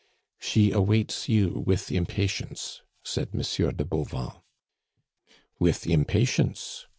[0.39, 4.31] "She awaits you with impatience," said Monsieur de Bauvan.
[5.59, 6.87] "With impatience!